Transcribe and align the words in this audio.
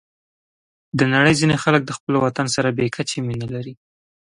د 0.97 0.99
نړۍ 1.13 1.33
ځینې 1.41 1.55
خلک 1.63 1.81
د 1.85 1.91
خپل 1.97 2.13
وطن 2.25 2.47
سره 2.55 2.69
بې 2.77 2.87
کچې 2.95 3.19
مینه 3.27 3.47
لري. 3.55 3.73